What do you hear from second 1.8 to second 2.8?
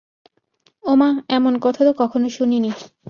তো কখনও শুনিনি!